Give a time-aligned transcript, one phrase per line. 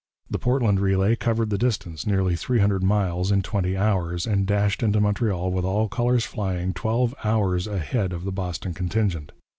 [0.31, 4.81] The Portland relay covered the distance, nearly three hundred miles, in twenty hours, and dashed
[4.81, 9.31] into Montreal, with all colours flying, twelve hours ahead of the Boston contingent.